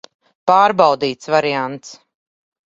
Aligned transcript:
Pārbaudīts 0.51 1.31
variants. 1.35 1.93